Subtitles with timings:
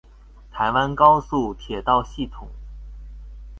[0.51, 2.47] 台灣高速鐵道系統